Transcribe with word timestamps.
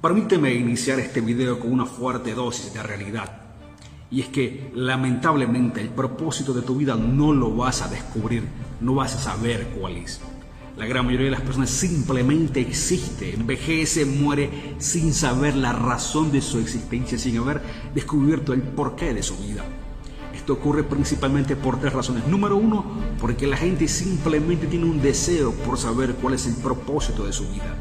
Permíteme 0.00 0.54
iniciar 0.54 1.00
este 1.00 1.20
video 1.20 1.58
con 1.58 1.72
una 1.72 1.84
fuerte 1.84 2.32
dosis 2.32 2.72
de 2.72 2.80
realidad. 2.84 3.42
Y 4.12 4.20
es 4.20 4.28
que 4.28 4.70
lamentablemente 4.76 5.80
el 5.80 5.88
propósito 5.88 6.54
de 6.54 6.62
tu 6.62 6.76
vida 6.76 6.94
no 6.94 7.32
lo 7.32 7.56
vas 7.56 7.82
a 7.82 7.88
descubrir, 7.88 8.44
no 8.80 8.94
vas 8.94 9.16
a 9.16 9.18
saber 9.18 9.74
cuál 9.76 9.96
es. 9.96 10.20
La 10.76 10.86
gran 10.86 11.04
mayoría 11.04 11.24
de 11.24 11.32
las 11.32 11.40
personas 11.40 11.70
simplemente 11.70 12.60
existe, 12.60 13.34
envejece, 13.34 14.04
muere 14.04 14.76
sin 14.78 15.12
saber 15.12 15.56
la 15.56 15.72
razón 15.72 16.30
de 16.30 16.42
su 16.42 16.60
existencia, 16.60 17.18
sin 17.18 17.36
haber 17.38 17.60
descubierto 17.92 18.52
el 18.52 18.62
porqué 18.62 19.12
de 19.12 19.24
su 19.24 19.36
vida. 19.38 19.64
Esto 20.32 20.52
ocurre 20.52 20.84
principalmente 20.84 21.56
por 21.56 21.80
tres 21.80 21.92
razones. 21.92 22.24
Número 22.28 22.56
uno, 22.56 22.84
porque 23.20 23.48
la 23.48 23.56
gente 23.56 23.88
simplemente 23.88 24.68
tiene 24.68 24.84
un 24.84 25.02
deseo 25.02 25.50
por 25.50 25.76
saber 25.76 26.14
cuál 26.14 26.34
es 26.34 26.46
el 26.46 26.54
propósito 26.54 27.26
de 27.26 27.32
su 27.32 27.48
vida. 27.48 27.74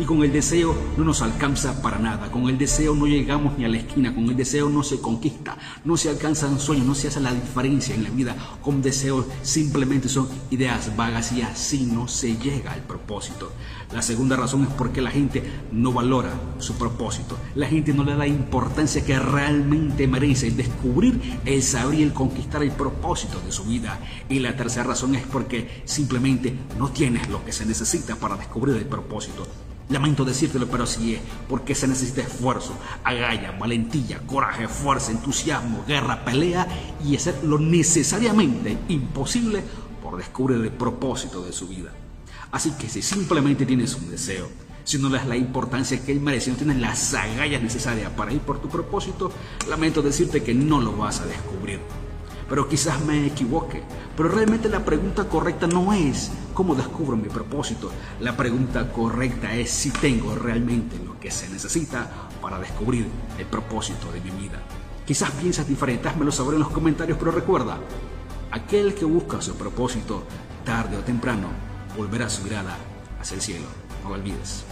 Y 0.00 0.04
con 0.04 0.22
el 0.22 0.32
deseo 0.32 0.76
no 0.96 1.02
nos 1.02 1.22
alcanza 1.22 1.82
para 1.82 1.98
nada. 1.98 2.30
Con 2.30 2.48
el 2.48 2.56
deseo 2.56 2.94
no 2.94 3.08
llegamos 3.08 3.58
ni 3.58 3.64
a 3.64 3.68
la 3.68 3.78
esquina. 3.78 4.14
Con 4.14 4.28
el 4.28 4.36
deseo 4.36 4.68
no 4.68 4.84
se 4.84 5.00
conquista. 5.00 5.58
No 5.84 5.96
se 5.96 6.08
alcanzan 6.08 6.60
sueños. 6.60 6.86
No 6.86 6.94
se 6.94 7.08
hace 7.08 7.18
la 7.18 7.34
diferencia 7.34 7.96
en 7.96 8.04
la 8.04 8.10
vida. 8.10 8.36
Con 8.62 8.80
deseos 8.80 9.26
simplemente 9.42 10.08
son 10.08 10.28
ideas 10.50 10.94
vagas 10.96 11.32
y 11.32 11.42
así 11.42 11.84
no 11.84 12.06
se 12.06 12.36
llega 12.36 12.74
al 12.74 12.82
propósito. 12.82 13.50
La 13.92 14.02
segunda 14.02 14.36
razón 14.36 14.62
es 14.62 14.68
porque 14.68 15.02
la 15.02 15.10
gente 15.10 15.42
no 15.72 15.92
valora 15.92 16.32
su 16.58 16.74
propósito. 16.74 17.36
La 17.56 17.66
gente 17.66 17.92
no 17.92 18.04
le 18.04 18.12
da 18.12 18.18
la 18.18 18.28
importancia 18.28 19.04
que 19.04 19.18
realmente 19.18 20.06
merece. 20.06 20.46
El 20.46 20.56
descubrir, 20.56 21.40
el 21.44 21.60
saber 21.60 21.98
y 21.98 22.02
el 22.04 22.12
conquistar 22.12 22.62
el 22.62 22.70
propósito 22.70 23.40
de 23.40 23.50
su 23.50 23.64
vida. 23.64 23.98
Y 24.28 24.38
la 24.38 24.54
tercera 24.54 24.84
razón 24.84 25.16
es 25.16 25.26
porque 25.26 25.82
simplemente 25.86 26.54
no 26.78 26.90
tienes 26.90 27.28
lo 27.28 27.44
que 27.44 27.52
se 27.52 27.66
necesita 27.66 28.14
para 28.14 28.36
descubrir 28.36 28.76
el 28.76 28.86
propósito. 28.86 29.44
Lamento 29.90 30.24
decírtelo, 30.24 30.66
pero 30.68 30.84
así 30.84 31.14
es, 31.14 31.20
porque 31.48 31.74
se 31.74 31.88
necesita 31.88 32.20
esfuerzo, 32.20 32.74
agalla, 33.04 33.52
valentía, 33.52 34.20
coraje, 34.26 34.68
fuerza, 34.68 35.12
entusiasmo, 35.12 35.84
guerra, 35.86 36.24
pelea 36.26 36.68
y 37.02 37.16
hacer 37.16 37.42
lo 37.42 37.58
necesariamente 37.58 38.76
imposible 38.88 39.62
por 40.02 40.18
descubrir 40.18 40.60
el 40.60 40.72
propósito 40.72 41.42
de 41.42 41.52
su 41.52 41.68
vida. 41.68 41.90
Así 42.52 42.72
que 42.72 42.88
si 42.88 43.00
simplemente 43.00 43.64
tienes 43.64 43.94
un 43.94 44.10
deseo, 44.10 44.48
si 44.84 44.98
no 44.98 45.08
le 45.08 45.18
das 45.18 45.26
la 45.26 45.36
importancia 45.36 46.02
que 46.04 46.12
él 46.12 46.20
merece, 46.20 46.50
no 46.50 46.56
tienes 46.56 46.76
las 46.76 47.14
agallas 47.14 47.62
necesarias 47.62 48.10
para 48.12 48.32
ir 48.32 48.40
por 48.40 48.60
tu 48.60 48.68
propósito, 48.68 49.32
lamento 49.68 50.02
decirte 50.02 50.42
que 50.42 50.54
no 50.54 50.80
lo 50.80 50.96
vas 50.96 51.20
a 51.20 51.26
descubrir 51.26 51.80
pero 52.48 52.68
quizás 52.68 53.00
me 53.04 53.26
equivoque. 53.26 53.82
Pero 54.16 54.28
realmente 54.28 54.68
la 54.68 54.84
pregunta 54.84 55.28
correcta 55.28 55.66
no 55.66 55.92
es 55.92 56.30
cómo 56.54 56.74
descubro 56.74 57.16
mi 57.16 57.28
propósito. 57.28 57.90
La 58.20 58.36
pregunta 58.36 58.90
correcta 58.92 59.54
es 59.54 59.70
si 59.70 59.90
tengo 59.90 60.34
realmente 60.34 60.98
lo 61.04 61.18
que 61.20 61.30
se 61.30 61.48
necesita 61.48 62.10
para 62.40 62.58
descubrir 62.58 63.06
el 63.38 63.46
propósito 63.46 64.10
de 64.12 64.20
mi 64.20 64.30
vida. 64.30 64.62
Quizás 65.06 65.30
piensas 65.32 65.68
diferente, 65.68 66.08
házmelo 66.08 66.32
saber 66.32 66.54
en 66.54 66.60
los 66.60 66.70
comentarios, 66.70 67.18
pero 67.18 67.30
recuerda, 67.30 67.78
aquel 68.50 68.94
que 68.94 69.04
busca 69.04 69.40
su 69.40 69.54
propósito, 69.54 70.24
tarde 70.64 70.96
o 70.96 71.00
temprano, 71.00 71.48
volverá 71.96 72.28
su 72.28 72.42
mirada 72.42 72.76
hacia 73.20 73.36
el 73.36 73.40
cielo. 73.40 73.66
No 74.02 74.10
lo 74.10 74.16
olvides. 74.16 74.64